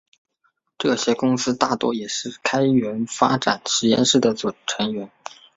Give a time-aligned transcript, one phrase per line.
[0.79, 4.33] 这些公司大多也是开源发展实验室的
[4.65, 5.11] 成员。